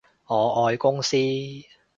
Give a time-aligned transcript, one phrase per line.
[0.25, 1.15] 我愛公司